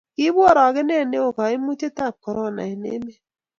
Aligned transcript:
kiibu 0.15 0.39
orokenet 0.49 1.05
neoo 1.09 1.31
kaimutietab 1.37 2.13
korono 2.23 2.61
eng' 2.69 2.85
emet 2.95 3.15